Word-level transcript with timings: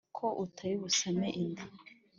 ko 0.17 0.25
utari 0.43 0.73
busame 0.81 1.27
inda, 1.43 1.63